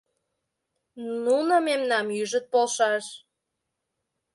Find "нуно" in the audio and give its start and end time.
1.23-1.55